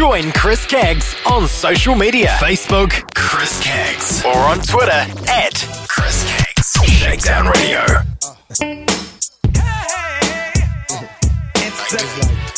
[0.00, 5.52] Join Chris Keggs on social media Facebook, Chris Keggs, or on Twitter at
[5.88, 6.88] Chris Keggs.
[6.88, 7.84] Shakedown Radio.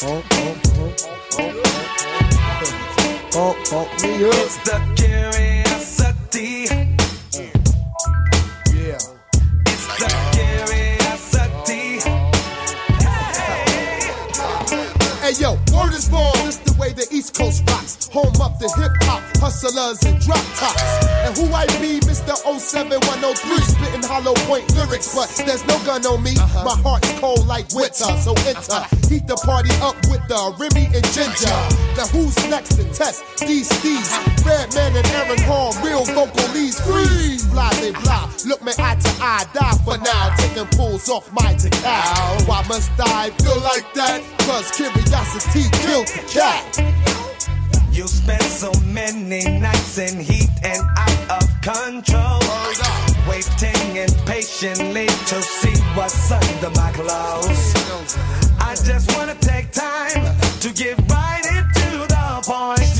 [0.04, 0.94] Oh, oh, oh,
[1.34, 1.52] oh,
[3.34, 4.34] oh, oh, me up.
[4.34, 6.54] It's the curiosity.
[8.72, 9.02] Yeah.
[9.66, 11.82] It's the curiosity.
[15.22, 16.32] Hey yo, word is born.
[16.44, 18.08] This the way the East Coast rocks.
[18.12, 20.82] Home of the hip hop hustlers and drop tops.
[21.24, 22.36] And who I be, Mr.
[22.36, 26.36] 07103, spitting hollow point lyrics, but there's no gun on me.
[26.36, 26.64] Uh-huh.
[26.64, 28.84] My heart's cold like winter, so enter.
[28.84, 29.08] Uh-huh.
[29.08, 31.48] Heat the party up with the Remy and Ginger.
[31.48, 31.96] Uh-huh.
[31.96, 34.12] Now who's next to test these steeds?
[34.44, 37.46] Redman and Aaron Hall, real vocalies, freeze.
[37.48, 38.30] Blase blah, blah.
[38.46, 40.34] look me eye to eye, die for now.
[40.36, 42.46] Taking pulls off my decal.
[42.46, 44.20] Why must I feel like that?
[44.44, 47.21] Cause curiosity killed the cat.
[47.92, 52.40] You spent so many nights in heat and out of control.
[53.28, 57.74] Waiting impatiently to see what's under my clothes.
[58.58, 60.24] I just wanna take time
[60.60, 62.96] to get right into the point.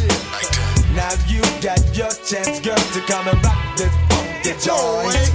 [0.95, 5.33] Now you got your chance, girl, to come and rock this funky joint.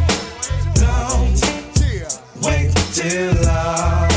[0.76, 1.48] Don't
[2.44, 4.17] wait too long.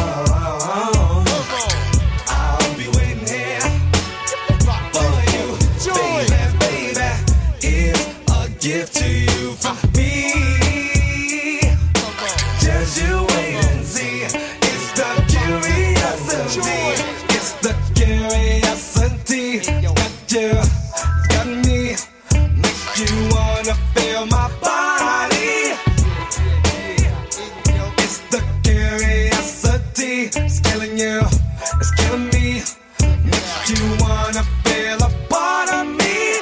[20.30, 20.52] You,
[21.28, 21.96] got me.
[22.54, 25.74] Makes you wanna feel my body.
[27.98, 30.30] It's the curiosity.
[30.38, 31.22] It's killing you.
[31.80, 32.62] It's killing me.
[33.24, 36.38] Makes you wanna feel a part of me.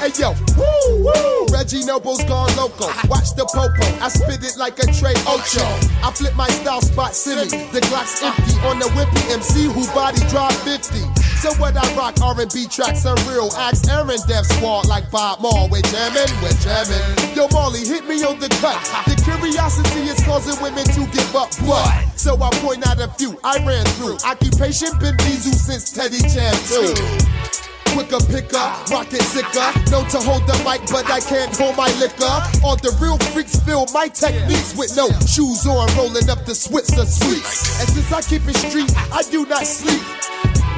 [0.00, 1.46] Hey yo, woo woo.
[1.52, 2.86] Reggie Noble's gone loco.
[3.08, 3.84] Watch the popo.
[4.02, 5.66] I spit it like a Trey Ocho.
[6.02, 7.48] I flip my style spot silly.
[7.48, 11.23] The Glock's empty on the whippy MC who body drop 50.
[11.44, 13.52] So what I rock R&B tracks unreal.
[13.52, 15.68] Ask Aaron Def Squad like Bob Maul.
[15.68, 17.04] We're jamming, we're jamming.
[17.36, 18.80] Yo Marley, hit me on the cut.
[19.04, 22.08] The curiosity is causing women to give up blood.
[22.16, 24.16] So I point out a few I ran through.
[24.24, 26.96] Occupation been diesel since Teddy Jam too
[27.92, 29.68] quicker picker, rocket sicker.
[29.92, 32.40] Known to hold the mic, but I can't hold my liquor.
[32.64, 37.04] All the real freaks feel my techniques with no shoes on, rolling up the Swisher
[37.04, 37.84] Sweets.
[37.84, 40.00] And since I keep it street, I do not sleep.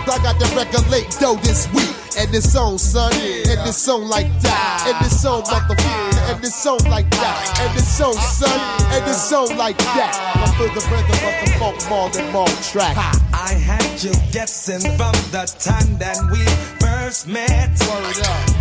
[0.09, 1.95] I got to regulate though this week.
[2.19, 6.55] And this song, son, and this song like that, and this song, motherfucker, and this
[6.55, 8.59] song like that, and this song, son,
[8.91, 10.17] and this song like that.
[10.35, 12.97] I feel the rhythm of the funk more than more track.
[13.35, 16.43] I had you guessing from the time that we
[16.81, 17.77] first met.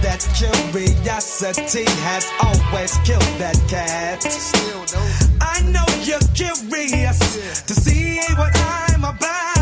[0.03, 4.21] That curiosity has always killed that cat.
[4.21, 4.84] Still
[5.39, 9.55] I know you're curious to see what I to.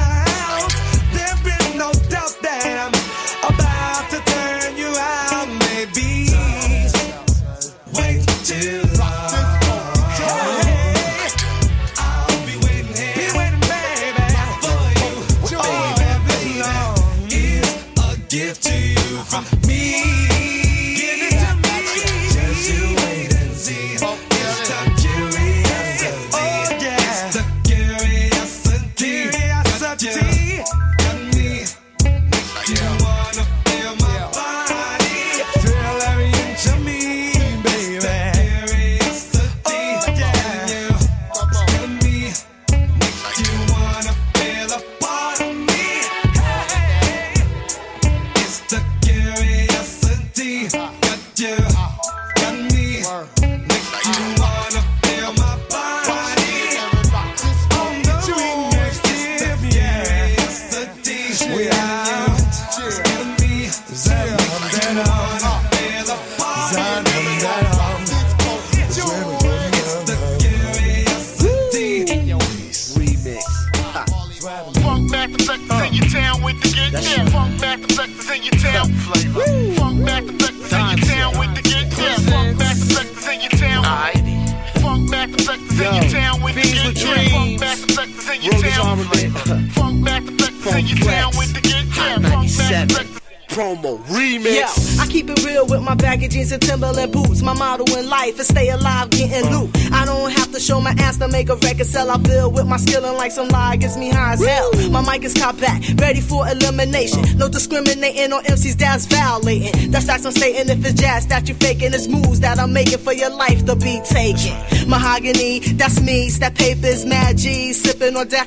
[102.86, 104.72] skillin' like some lie gets me high as hell.
[104.90, 107.38] My mic is compact, ready for elimination.
[107.38, 109.92] No discriminating on MCs that's violating.
[109.92, 110.70] That's facts I'm stating.
[110.70, 113.76] If it's jazz that you faking, it's moves that I'm making for your life to
[113.76, 114.90] be taken.
[114.90, 116.30] Mahogany, that's me.
[116.40, 118.43] That paper's mad G, sipping on that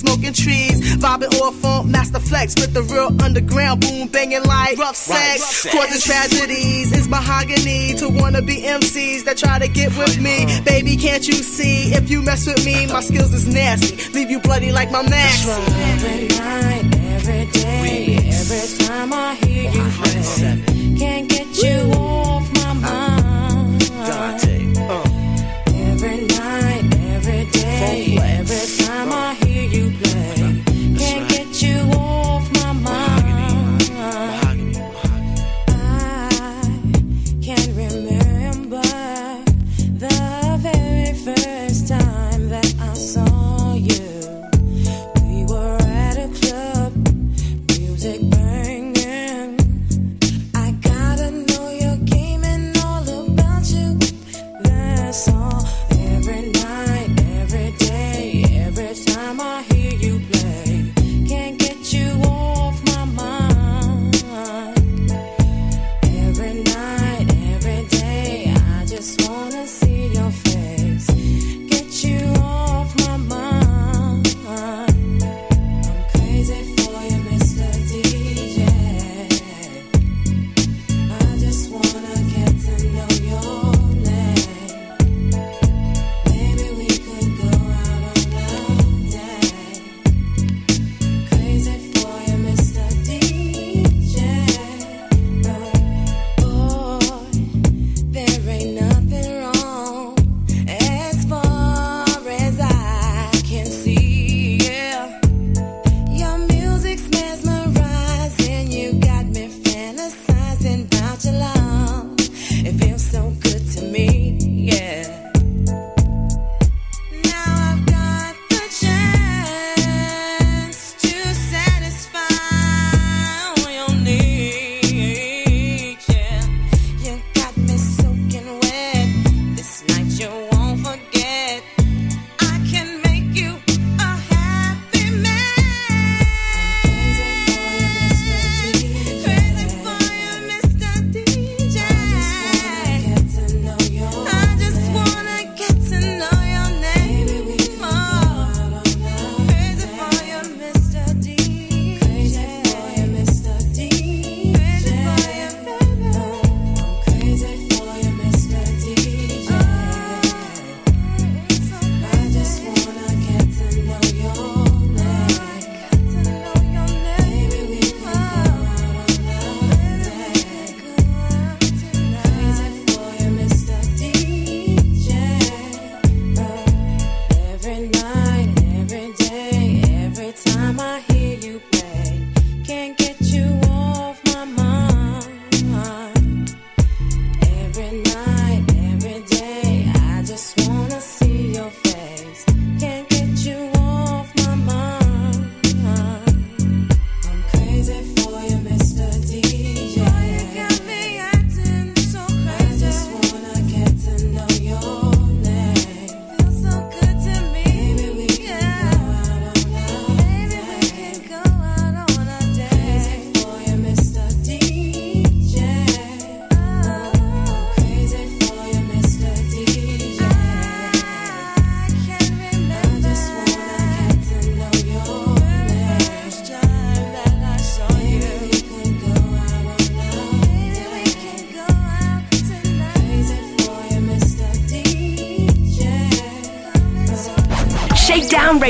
[0.00, 0.80] smoking trees.
[0.96, 5.64] Vibing off on Master Flex with the real underground boom banging like rough sex.
[5.64, 10.46] Right, Causing tragedies is mahogany to wanna be MCs that try to get with me.
[10.64, 11.92] Baby, can't you see?
[11.92, 13.96] If you mess with me, my skills is nasty.
[14.12, 15.46] Leave you bloody like my max.
[15.46, 16.84] Every night,
[17.16, 22.29] every day, every time I hear you, can't get you off.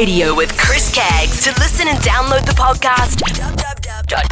[0.01, 1.45] Radio with Chris Keggs.
[1.45, 3.21] To listen and download the podcast,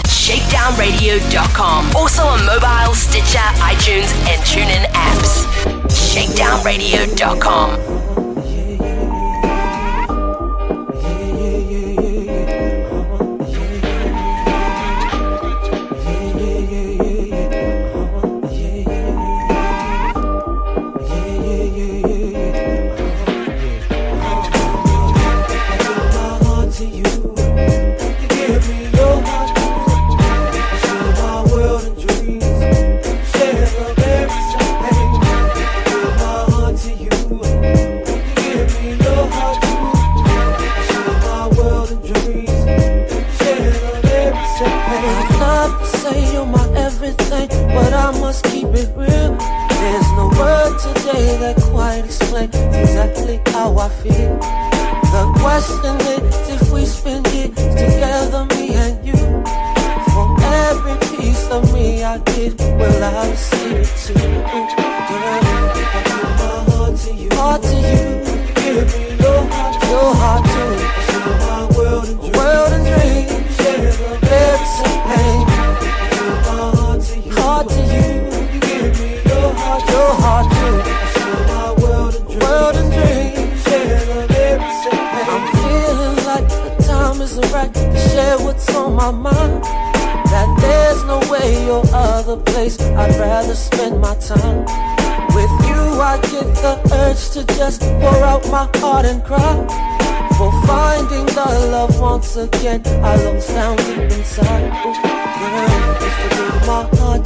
[0.06, 1.94] shakedownradio.com.
[1.94, 5.44] Also on mobile, Stitcher, iTunes, and TuneIn apps.
[5.90, 7.87] Shakedownradio.com.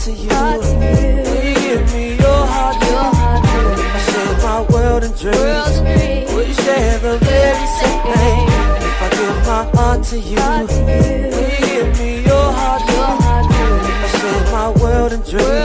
[0.05, 0.29] to you.
[0.29, 3.45] will you Give me your heart, your heart.
[3.47, 6.33] I share my world and dreams.
[6.33, 8.49] Will you share the very same thing.
[8.89, 13.47] If I give my heart to you, will you give me your heart, your heart.
[13.49, 15.62] I share my world and dreams.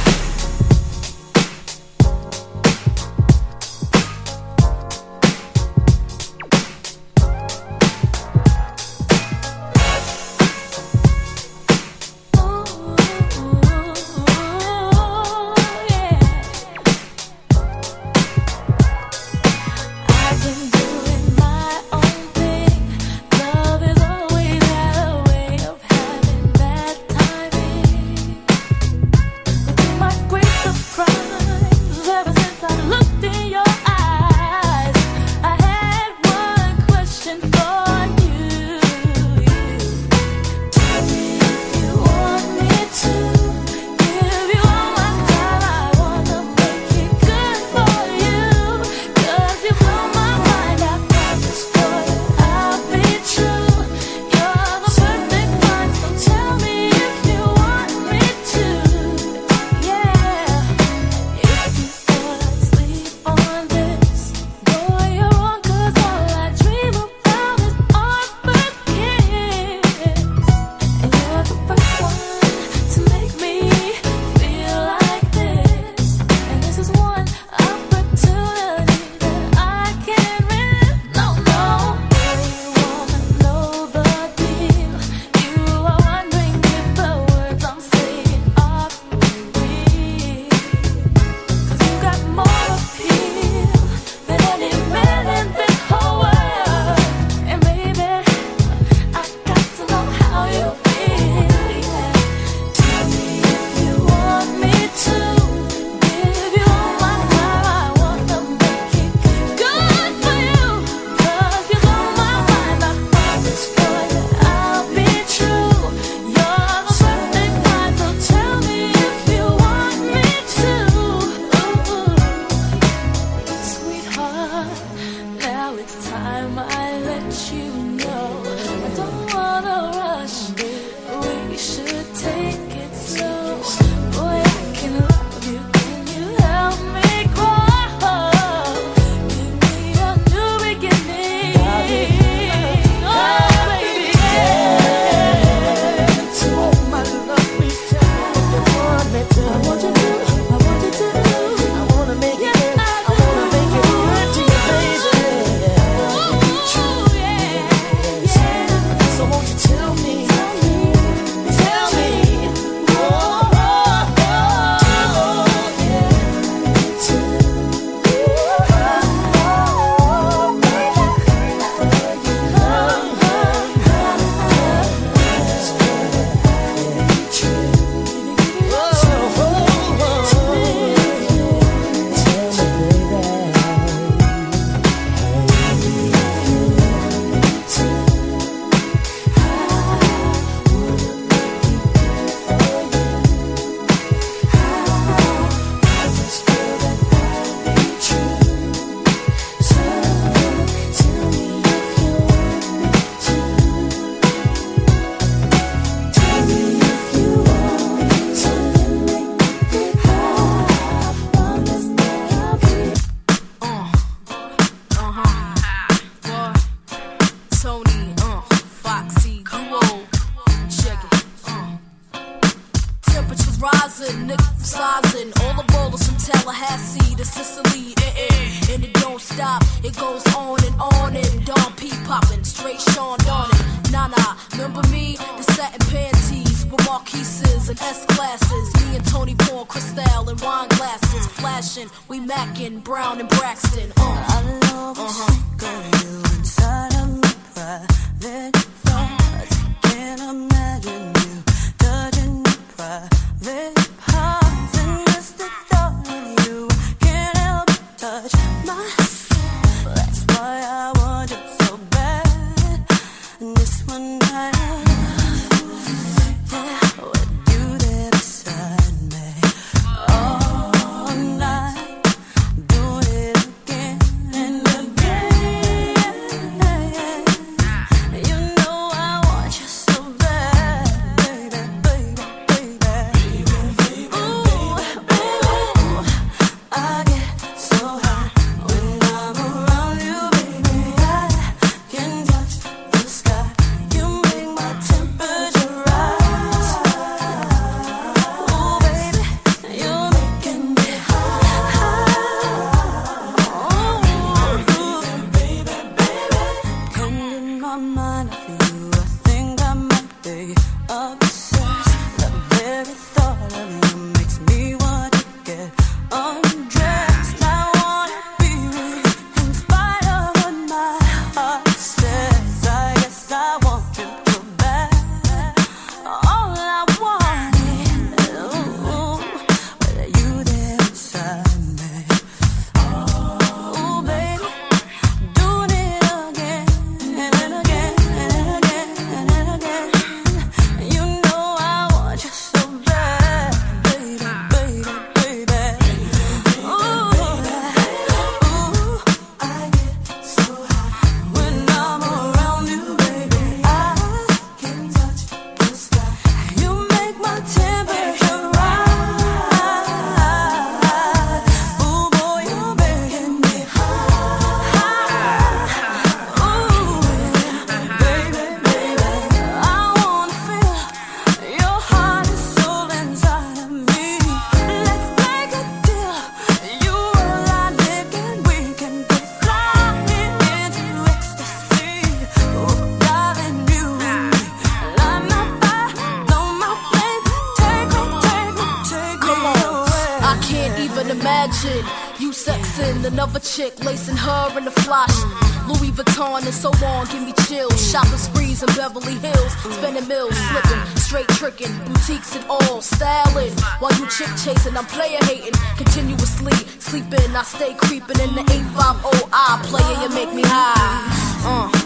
[404.23, 405.53] chick chasing, I'm player hating.
[405.77, 411.73] Continuously sleeping, I stay creeping in the 850 I player, you make me high.
[411.75, 411.82] Uh.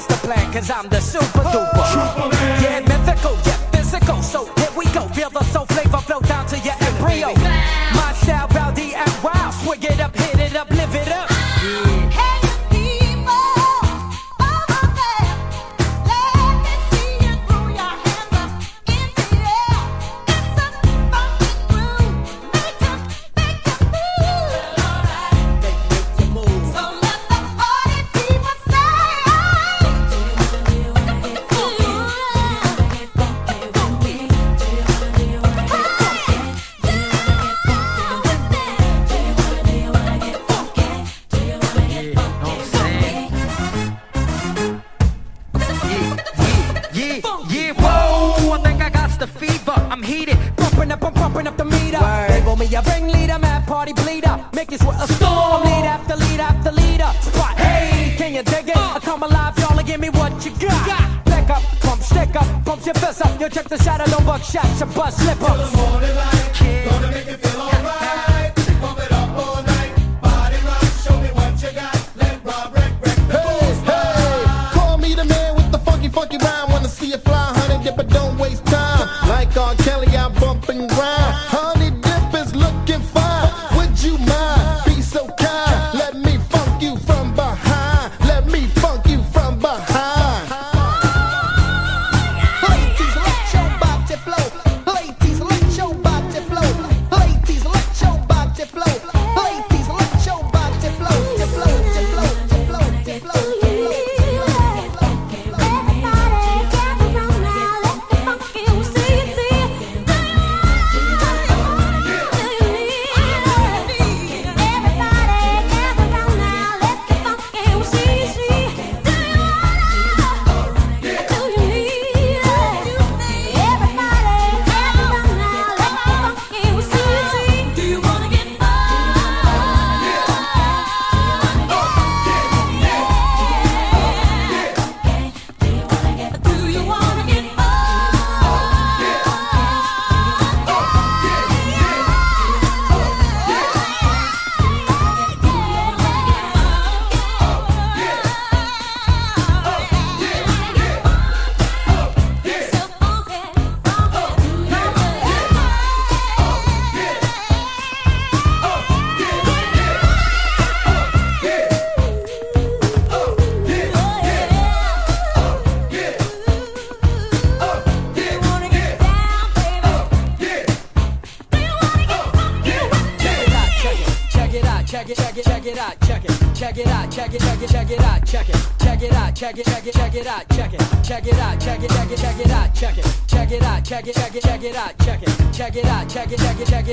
[0.00, 2.39] master plan, cause I'm the super duper.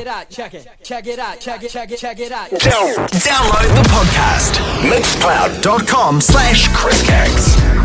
[0.08, 2.50] it check it, check it out, check it, check it, check it out.
[2.50, 4.56] Download the podcast.
[4.90, 7.77] Mixcloud.com slash Chris Keggs.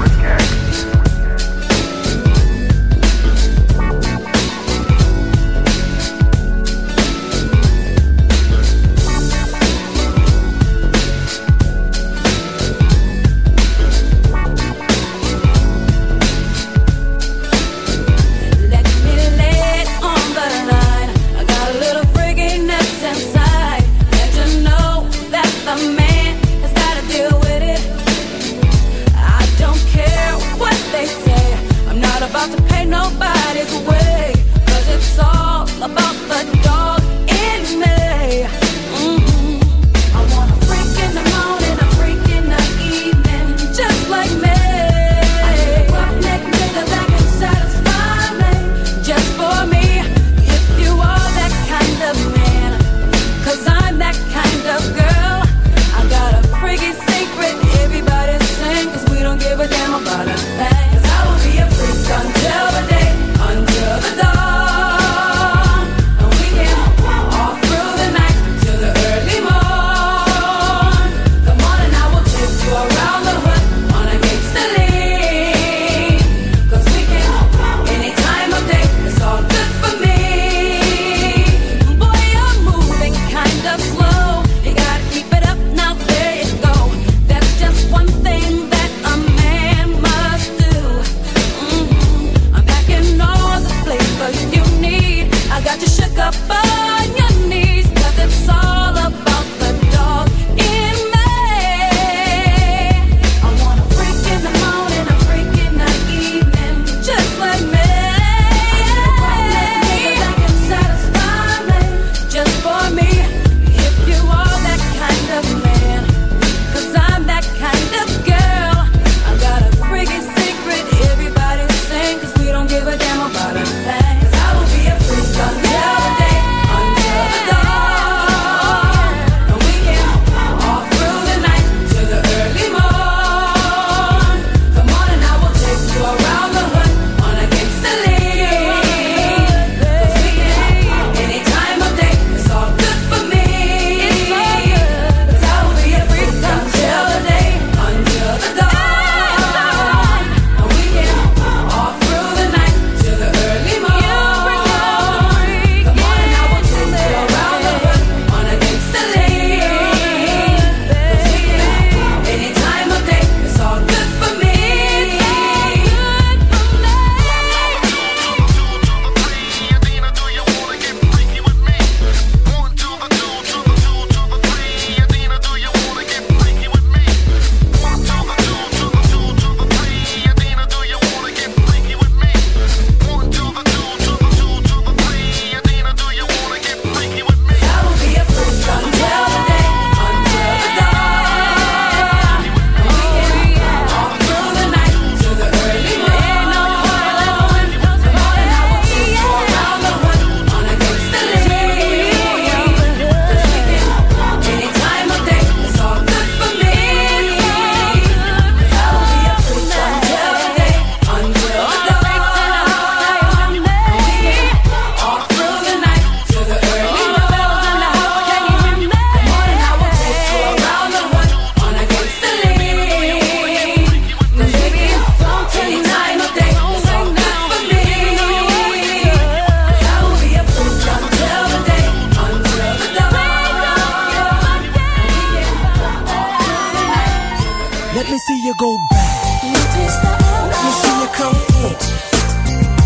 [238.27, 239.43] see you go back.
[239.43, 241.37] Let me see you come.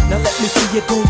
[0.09, 1.05] Now let me see you go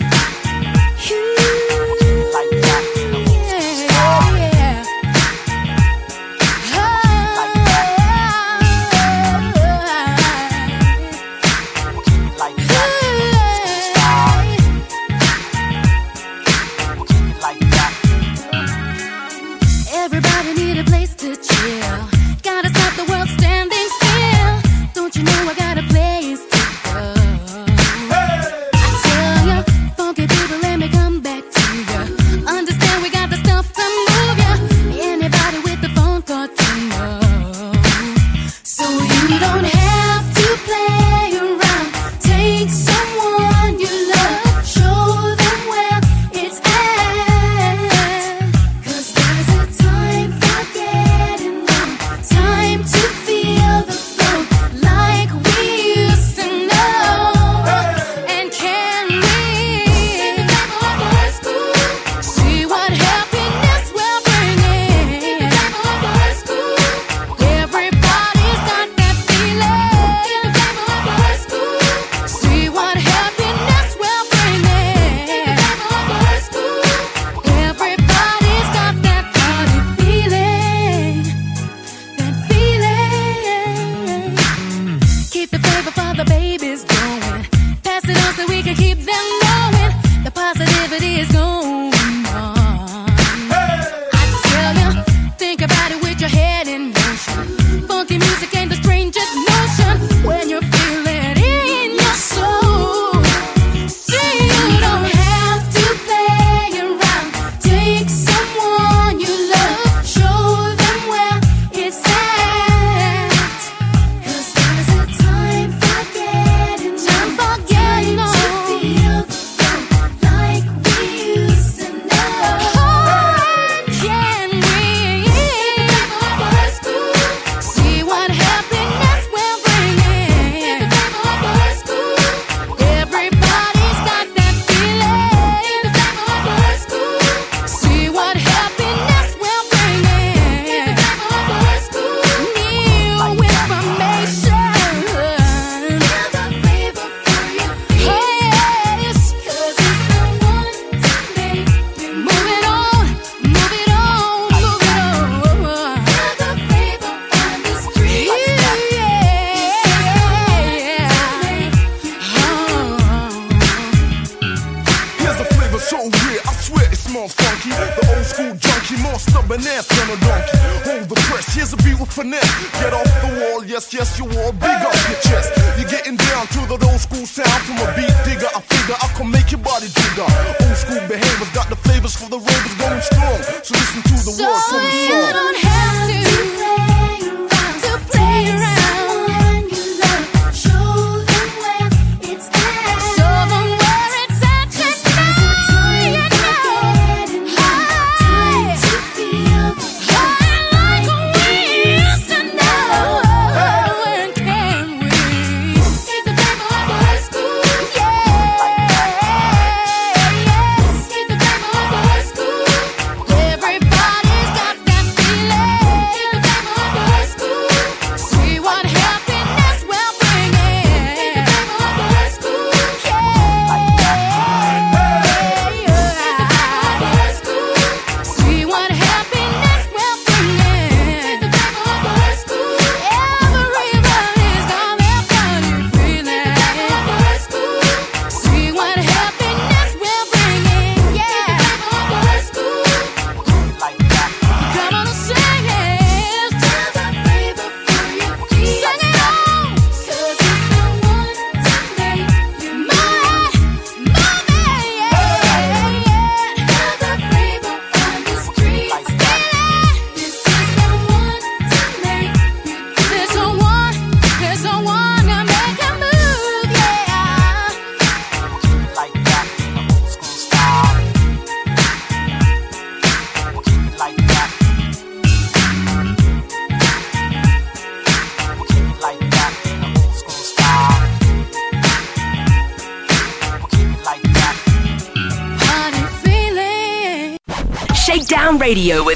[288.72, 289.11] Radio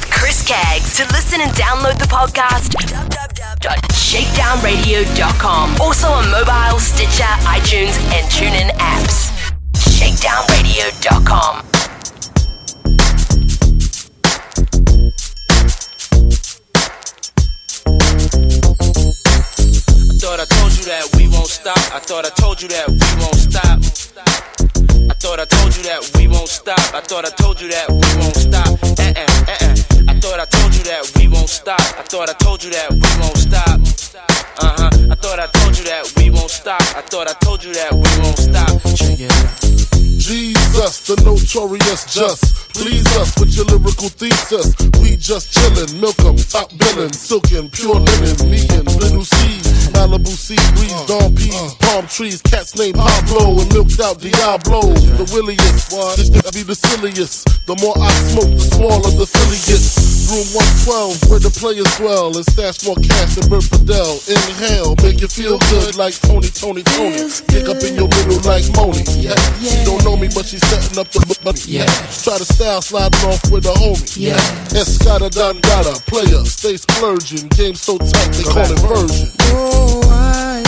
[47.15, 49.87] Silken, pure linen, me and little seeds.
[49.93, 51.75] Malibu sea breeze, uh, dawn peas, uh.
[51.79, 54.81] palm trees, cats named Pablo and milked out Diablo.
[54.91, 57.47] The williest, this be the silliest.
[57.65, 60.14] The more I smoke, the smaller the silliest.
[60.25, 60.49] Room
[60.89, 62.33] 112, where the players dwell.
[62.33, 64.17] it's that's more cast and Bert Fidel.
[64.25, 67.29] Inhale, make you feel good like Tony, Tony, Tony.
[67.45, 69.05] Kick up in your middle like Moni.
[69.21, 69.37] Yeah.
[69.61, 69.69] yeah.
[69.69, 71.61] She don't know me, but she's setting up the money.
[71.69, 71.85] Yeah.
[72.25, 74.01] Try to style, sliding off with a homie.
[74.17, 74.41] Yeah.
[74.73, 77.45] Escada Don Gata, player, stay splurging.
[77.53, 79.29] Game so tight, they call it version.
[79.53, 80.65] Oh, I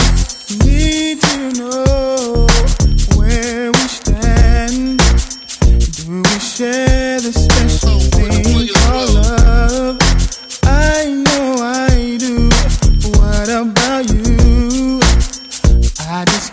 [0.62, 2.46] need to know
[3.18, 5.02] where we stand.
[5.98, 6.97] Do we share?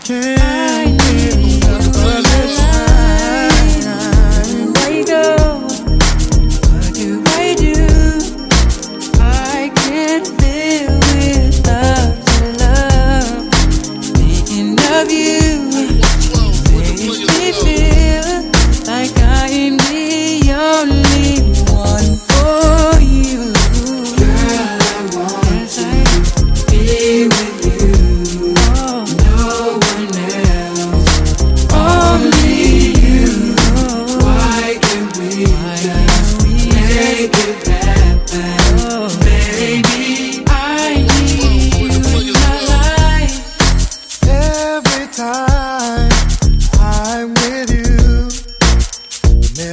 [0.06, 0.55] can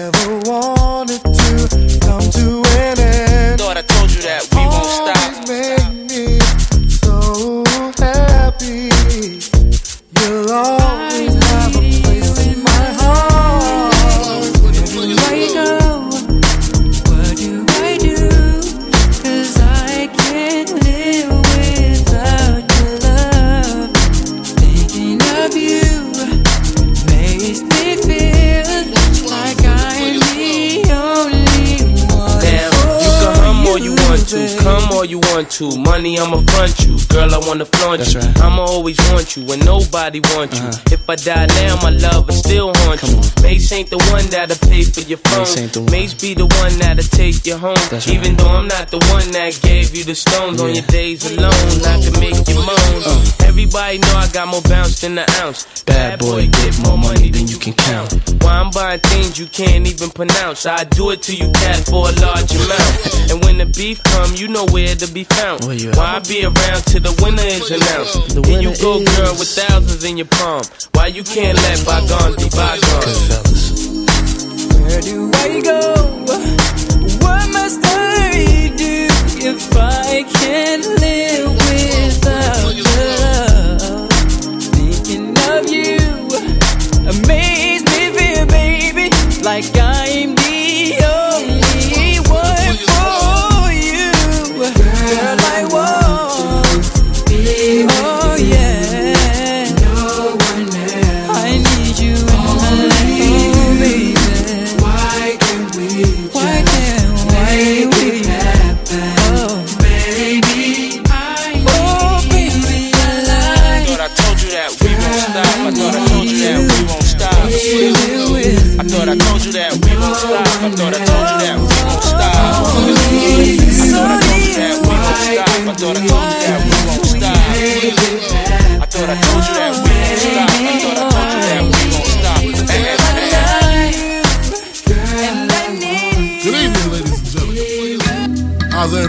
[0.02, 0.41] never
[36.02, 36.81] Money, I'ma front you.
[36.81, 36.81] Girl, I
[37.52, 38.20] wanna flaunt you.
[38.20, 38.40] right.
[38.40, 40.64] I'ma always want you when nobody wants you.
[40.64, 40.96] Uh-huh.
[40.96, 43.16] If I die now, my love will still haunt you.
[43.42, 45.44] Mase ain't the one that'll pay for your phone.
[45.44, 45.90] Mase ain't the one.
[45.92, 47.76] Mase be the one that'll take you home.
[47.90, 48.16] That's right.
[48.16, 51.52] Even though I'm not the one that gave you the stones on your days alone,
[51.84, 53.20] I can make you uh-huh.
[53.20, 53.48] moan.
[53.48, 55.82] Everybody know I got more bounce than an ounce.
[55.84, 58.16] Bad boy, get more money than you can count.
[58.40, 60.64] Why I'm buying things you can't even pronounce.
[60.64, 62.92] I do it to you, cat, for a large amount.
[63.32, 65.64] And when the beef come, you know where to be found.
[65.64, 65.96] Where you at?
[65.96, 68.34] Why I be around till the winner is announced?
[68.34, 70.62] The Here you winner go, is- girl, with thousands in your palm.
[70.92, 73.28] Why you can't let bygones be bygones?
[74.80, 75.94] Where do I go?
[77.24, 79.08] What must I do
[79.50, 82.91] if I can't live without love?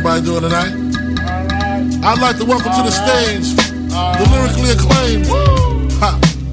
[0.04, 0.76] Everybody doing tonight?
[2.04, 3.56] I'd like to welcome to the stage
[3.88, 5.28] the lyrically acclaimed.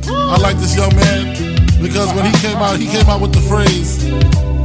[0.07, 1.35] I like this young man
[1.83, 4.07] because when he came out, he came out with the phrase.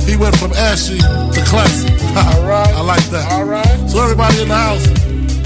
[0.05, 1.89] He went from ashy to classy.
[2.13, 3.25] I like that.
[3.31, 3.65] All right.
[3.89, 4.85] So everybody in the house,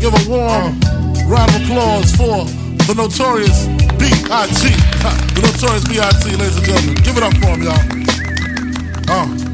[0.03, 0.75] give a warm
[1.31, 2.43] round of applause for
[2.91, 4.67] the notorious B.I.G.
[5.39, 6.35] The notorious B.I.G.
[6.35, 7.79] Ladies and gentlemen, give it up for him, y'all.
[9.07, 9.48] Uh.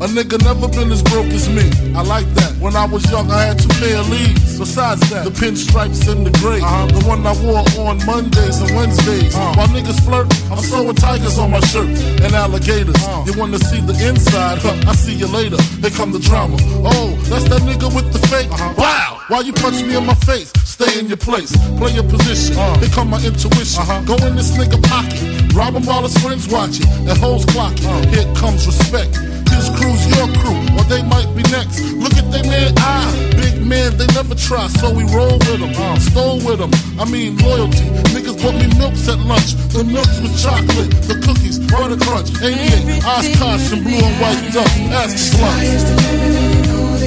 [0.00, 1.68] A nigga never been as broke as me.
[1.92, 2.56] I like that.
[2.56, 4.58] When I was young, I had two pair of leaves.
[4.58, 6.56] Besides that, the pinstripes and the gray.
[6.56, 6.86] Uh-huh.
[6.88, 9.34] The one I wore on Mondays and Wednesdays.
[9.34, 9.52] Uh-huh.
[9.60, 11.92] While niggas flirt, I'm sewing tigers on my shirt
[12.24, 12.96] and alligators.
[12.96, 13.28] Uh-huh.
[13.28, 14.64] You wanna see the inside?
[14.64, 15.60] Huh, I see you later.
[15.84, 16.56] Here come the drama.
[16.80, 18.48] Oh, that's that nigga with the fake.
[18.80, 19.20] Wow!
[19.28, 20.50] Why you punch me in my face?
[20.64, 21.52] Stay in your place.
[21.76, 22.56] Play your position.
[22.80, 23.84] Here come my intuition.
[24.08, 25.52] Go in this nigga pocket.
[25.52, 26.88] Rob him while his friends watching.
[27.04, 27.84] And hoes clocking.
[28.08, 29.12] Here comes respect.
[29.54, 31.80] His crew's your crew, or they might be next.
[31.94, 33.30] Look at they man eye.
[33.36, 35.72] Big man, they never try, so we roll with them.
[35.74, 36.70] Uh, stole with them.
[36.98, 37.86] I mean, loyalty.
[38.14, 39.54] Niggas bought me milks at lunch.
[39.74, 44.68] The milks with chocolate, the cookies, butter crunch, 88, Oshkosh, and blue and white duck.
[45.08, 47.00] Sky is the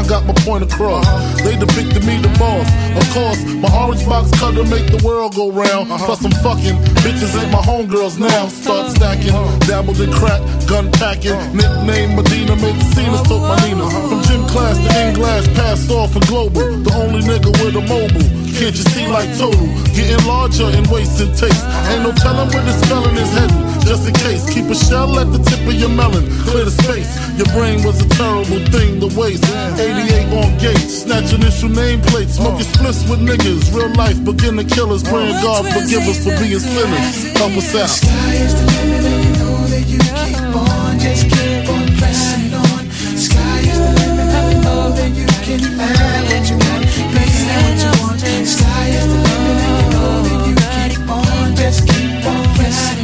[0.00, 1.06] I was wrong, I got my point across.
[1.42, 2.66] They depicted me the boss.
[2.96, 5.90] Of course, my orange box cutter make the world go round.
[5.90, 6.06] Uh-huh.
[6.06, 8.48] Plus I'm fucking bitches ain't my homegirls now.
[8.48, 8.94] Start uh-huh.
[8.94, 9.58] stacking, uh-huh.
[9.66, 11.36] dabbled in crack, gun packing.
[11.54, 13.88] Nickname Medina, made the scenes, took my Nina.
[13.90, 16.80] From gym class to in glass, passed off for global.
[16.80, 18.28] The only nigga with a mobile.
[18.56, 19.68] Can't you see like total?
[19.94, 21.64] Getting larger in waist and taste.
[21.90, 23.69] Ain't no telling where this felon is heading.
[23.86, 26.24] Just in case, keep a shell at the tip of your melon.
[26.46, 27.10] Clear the space.
[27.36, 29.44] Your brain was a terrible thing to waste.
[29.44, 32.36] 88 on gates, snatch initial nameplates.
[32.38, 33.74] Smoking splits with niggas.
[33.74, 35.02] Real life beginner killers.
[35.02, 37.32] Praying God forgive us for being sinners.
[37.38, 37.88] Help us out.
[37.88, 40.98] Sky is the limit, and you know that you keep on.
[40.98, 42.82] Just keep on pressing on.
[43.16, 46.82] Sky is the limit, and you know that you can have what you want.
[47.14, 47.24] Be
[47.56, 48.20] what you want.
[48.46, 51.56] Sky is the limit, and you know that you keep on.
[51.56, 52.99] Just keep on pressing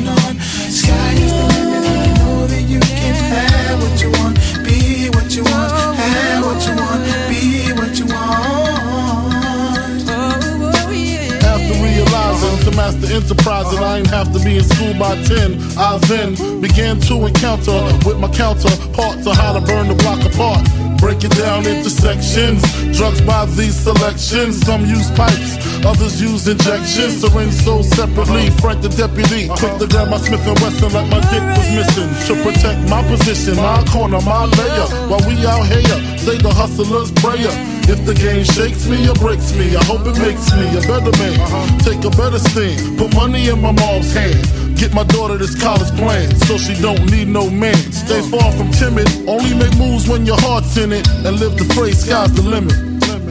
[1.23, 2.67] and know that
[3.37, 4.37] have what you want.
[4.65, 5.97] Be what you want.
[5.97, 7.01] Have what you want.
[7.29, 8.97] Be what you want.
[11.43, 15.59] After realizing to master enterprising, I ain't have to be in school by 10.
[15.79, 20.63] I then began to encounter with my counterparts on how to burn the block apart.
[20.99, 22.63] Break it down into sections.
[22.97, 24.61] Drugs by these selections.
[24.65, 25.57] Some use pipes,
[25.87, 28.51] Others use injections, syringe sold separately.
[28.59, 32.11] Frank the deputy, quick the grab my Smith and Wesson like my dick was missing.
[32.27, 34.89] To protect my position, my corner, my layer.
[35.07, 37.55] While we out here, say the hustler's prayer.
[37.87, 41.15] If the game shakes me or breaks me, I hope it makes me a better
[41.23, 41.39] man.
[41.87, 44.43] Take a better stand, put money in my mom's hand.
[44.75, 47.79] Get my daughter this college plan so she don't need no man.
[47.95, 51.07] Stay far from timid, only make moves when your heart's in it.
[51.23, 52.75] And live the phrase, sky's the limit,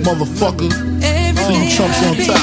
[0.07, 1.14] motherfucker
[1.45, 2.41] see you chumps on top.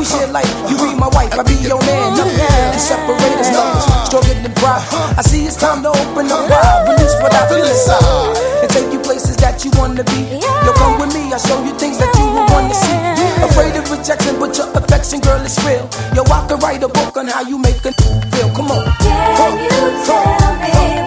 [0.05, 2.13] some shit like you be my wife, I be your man.
[2.17, 4.85] Nothing can separate us, lovers, stronger than pride.
[5.17, 8.93] I see it's time to open up wide, release what I feel inside, and take
[8.93, 10.37] you places that you wanna be.
[10.37, 12.97] Yo, come with me, I'll show you things that you will wanna see.
[13.43, 15.89] Afraid of rejection, but your affection, girl, is real.
[16.13, 18.49] Yo, I could write a book on how you make a feel.
[18.53, 21.04] Come on, can you tell me?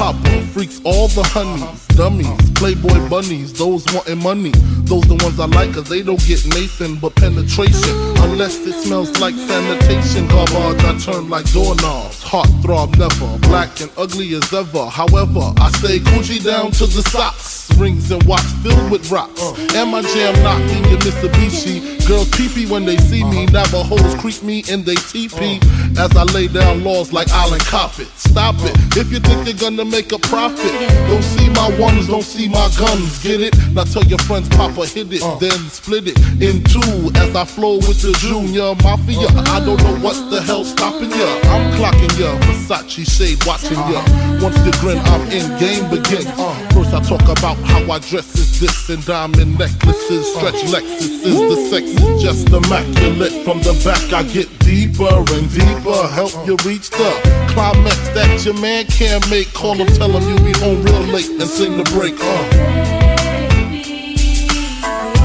[0.00, 0.46] 'em.
[0.48, 4.52] Freaks all the honeys, dummies, playboy bunnies, those wanting money.
[4.90, 7.94] Those the ones I like, cause they don't get Nathan but penetration.
[8.18, 10.26] Unless it smells like sanitation.
[10.28, 12.22] Garbage, I turn like doorknobs.
[12.22, 14.86] Heart throb never, black and ugly as ever.
[14.86, 17.70] However, I stay coochie down to the socks.
[17.76, 19.40] Rings and watch filled with rocks.
[19.74, 21.99] And my jam knocking your Mitsubishi.
[22.06, 23.44] Girls peepee when they see me.
[23.44, 23.64] Uh-huh.
[23.64, 25.58] Navajos creep me in they teepee.
[25.62, 26.04] Uh-huh.
[26.04, 28.06] As I lay down laws like Island Coppet.
[28.16, 28.76] Stop it.
[28.76, 29.00] Uh-huh.
[29.00, 30.72] If you think you're gonna make a profit,
[31.08, 33.22] don't see my ones, don't see my guns.
[33.22, 33.54] Get it?
[33.72, 37.10] Now tell your friends, Papa hit it, then split it in two.
[37.14, 39.28] As I flow with the Junior Mafia.
[39.50, 41.30] I don't know what the hell stopping ya.
[41.52, 42.38] I'm clocking ya.
[42.46, 44.02] Versace shade watching ya.
[44.42, 45.46] Once the grin, I'm in.
[45.58, 46.30] Game begins.
[46.72, 51.32] First I talk about how I dress is this and diamond necklaces, stretch Lexuses.
[51.48, 53.32] The sex is just immaculate.
[53.42, 56.06] From the back I get deeper and deeper.
[56.08, 57.10] Help you reach the
[57.48, 59.50] climax that your man can't make.
[59.54, 62.14] Call him, tell him you'll be home real late and sing the break.
[62.20, 62.80] Uh.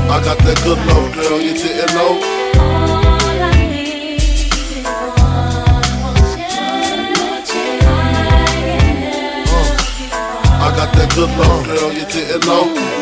[0.07, 2.21] I got that good love, girl, you didn't know.
[10.63, 12.94] I got that good love, girl, you didn't know.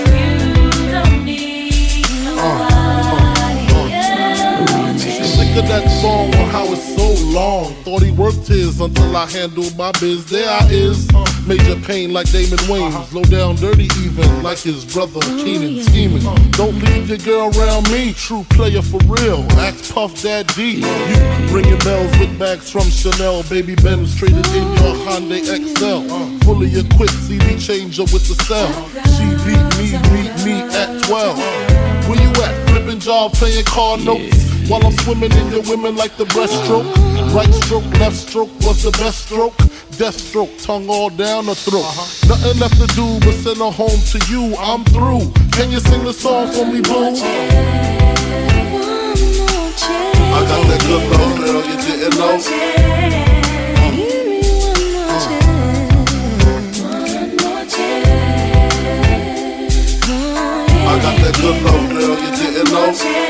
[5.54, 7.76] Sick of that song on how it's so long.
[7.84, 10.26] Thought he worked his until I handled my biz.
[10.26, 11.08] There I is.
[11.46, 12.96] Major pain like Damon Wayans.
[12.96, 13.20] Uh-huh.
[13.20, 16.26] Low down dirty even like his brother Keenen scheming.
[16.26, 16.50] Uh-huh.
[16.58, 18.14] Don't leave your girl around me.
[18.14, 19.46] True player for real.
[19.62, 20.82] Ask Puff Dad D.
[20.82, 23.44] You ringing bells with bags from Chanel.
[23.44, 26.02] Baby Benz traded in your Hyundai Excel.
[26.12, 26.40] Uh-huh.
[26.46, 28.74] Fully equipped CD changer with the cell.
[29.14, 31.38] She beat me, meet me at 12.
[32.10, 32.70] Where you at?
[32.70, 34.43] Flipping job, playing card notes.
[34.68, 36.88] While I'm swimming in your women like the breaststroke.
[37.34, 39.58] Right stroke, left stroke was the best stroke.
[39.98, 41.84] Death stroke, tongue all down the throat.
[41.84, 42.28] Uh-huh.
[42.30, 44.56] Nothing left to do but send her home to you.
[44.58, 45.32] I'm through.
[45.52, 47.14] Can you sing the song for me, boo?
[50.34, 52.40] I got that good love, girl, you didn't know.
[60.86, 63.23] I got that good love, girl, you didn't know.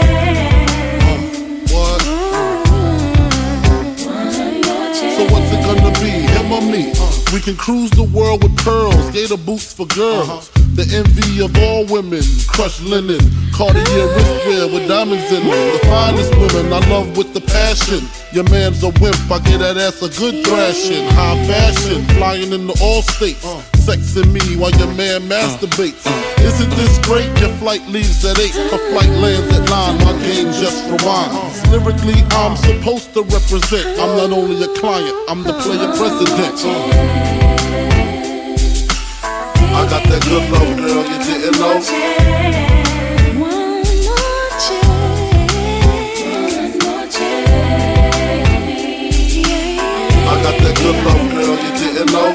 [7.33, 10.29] We can cruise the world with pearls, gator boots for girls.
[10.29, 10.62] Uh-huh.
[10.73, 13.21] The envy of all women, crushed linen,
[13.53, 15.53] Cartier wristwear with diamonds in them.
[15.53, 18.01] The finest women I love with the passion.
[18.33, 21.05] Your man's a wimp, I get that ass a good thrashing.
[21.13, 23.45] High fashion, flying into all states.
[23.85, 26.09] Sexing me while your man masturbates.
[26.41, 27.29] Isn't this great?
[27.37, 29.97] Your flight leaves at 8, her flight lands at 9.
[30.01, 31.69] My game just rewinds.
[31.69, 33.85] Lyrically, I'm supposed to represent.
[34.01, 37.52] I'm not only a client, I'm the player president.
[39.75, 41.81] I got that good love, girl, you didn't know.
[50.25, 50.97] I got that good
[51.33, 52.27] girl, you didn't know.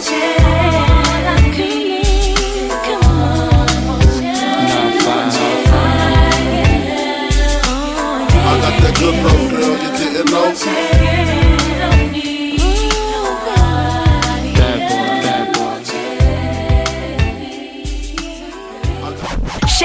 [8.41, 10.88] I got that good love, girl, you didn't know.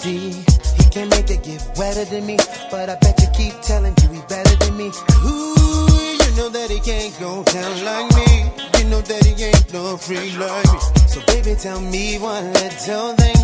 [0.00, 0.44] body.
[0.78, 2.36] He can make it get wetter than me,
[2.70, 4.86] but I bet you keep telling you he better than me.
[5.24, 5.86] Ooh,
[6.22, 8.50] you know that he can't go down like me.
[8.78, 10.78] You know that he ain't no free like me.
[11.06, 13.39] So baby, tell me one little thing.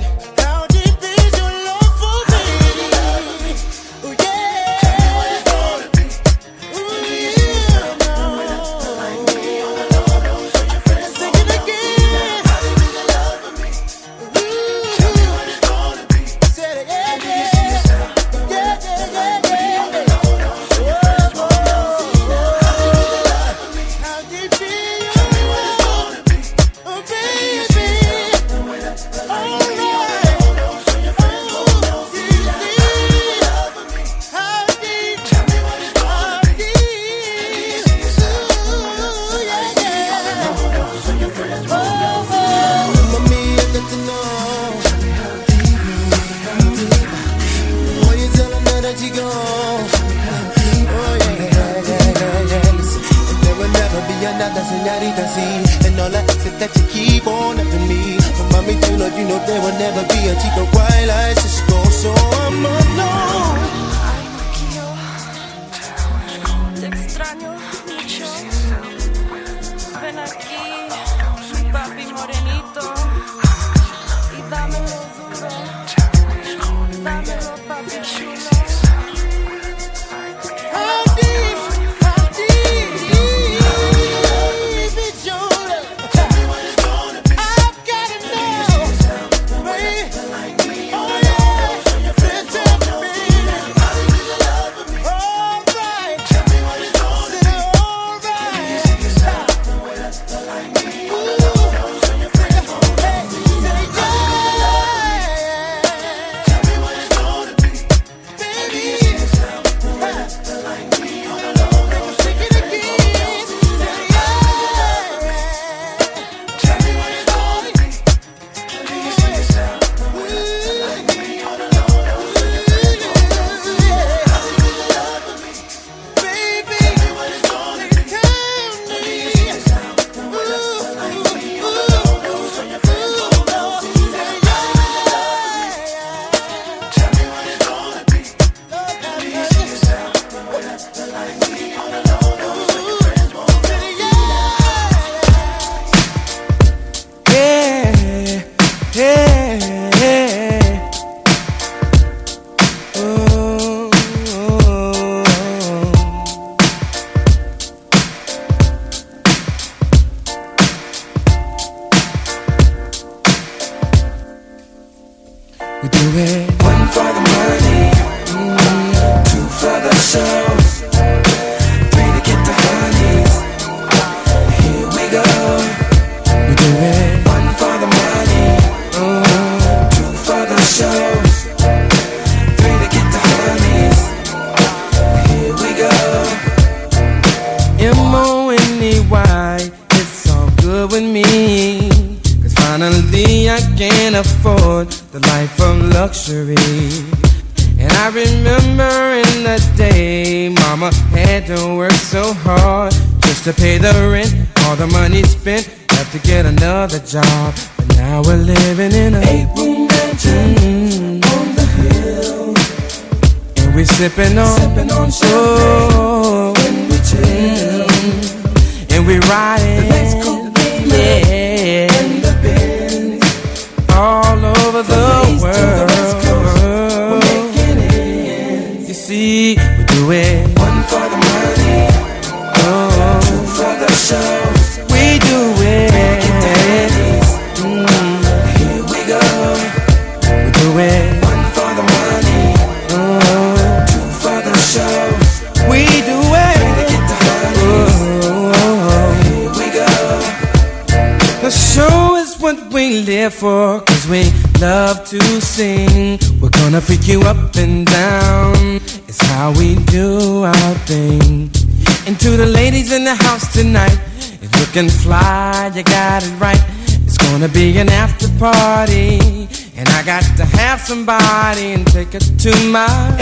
[272.77, 273.16] My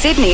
[0.00, 0.29] Sydney,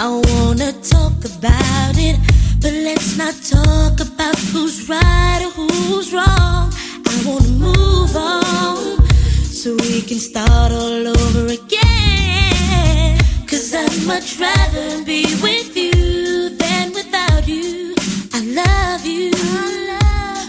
[0.00, 2.16] I wanna talk about it.
[2.62, 6.72] But let's not talk about who's right or who's wrong.
[7.04, 9.04] I wanna move on
[9.42, 13.18] so we can start all over again.
[13.48, 17.96] Cause I'd much rather be with you than without you.
[18.34, 19.32] I love you.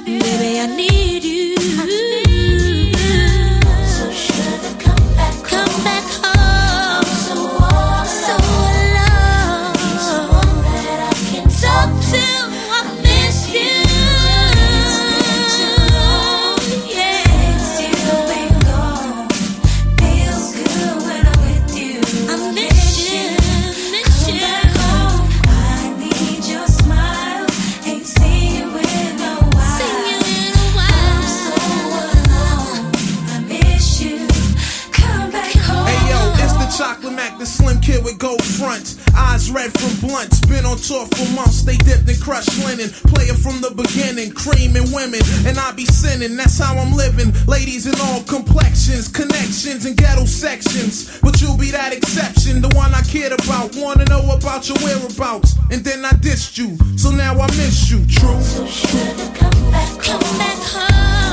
[0.05, 1.58] Baby, I need you.
[39.49, 41.63] red from blunts, been on tour for months.
[41.63, 46.35] They dipped in crushed linen, player from the beginning, creaming women, and I be sinning.
[46.35, 47.33] That's how I'm living.
[47.47, 51.19] Ladies in all complexions, connections, and ghetto sections.
[51.21, 53.75] But you be that exception, the one I cared about.
[53.75, 58.05] Wanna know about your whereabouts, and then I dissed you, so now I miss you.
[58.05, 58.41] True.
[58.41, 61.28] So should've come back, come back home.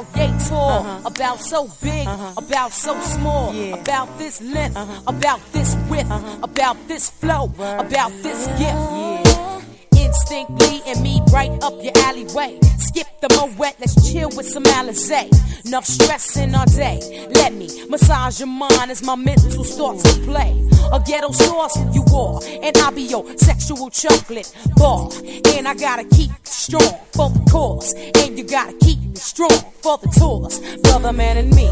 [0.01, 1.09] about yay tall, uh-huh.
[1.09, 2.35] about so big, uh-huh.
[2.37, 5.03] about so small, about this length, uh-huh.
[5.07, 6.11] about this width,
[6.43, 9.67] about this flow, about this gift.
[9.97, 12.59] Instantly and me right up your alleyway.
[12.79, 15.29] Skip the moet, let's chill with some Alizé.
[15.67, 17.29] Enough stressing all day.
[17.35, 20.67] Let me massage your mind as my mental starts to play.
[20.93, 25.11] A ghetto sauce you are, and I'll be your sexual chocolate bar.
[25.55, 29.51] And I gotta keep strong for the cause, and you gotta keep strong
[29.83, 30.61] for the tours.
[30.83, 31.67] Brother, man, and me,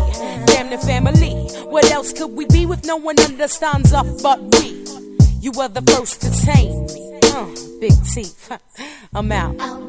[0.47, 1.35] damn the family.
[1.67, 4.85] What else could we be with no one understands us but we?
[5.41, 7.21] You were the first to tame me.
[7.25, 7.47] Uh,
[7.81, 8.53] big teeth.
[9.15, 9.89] I'm out.